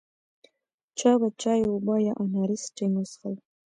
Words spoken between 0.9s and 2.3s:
چا به چای، اوبه یا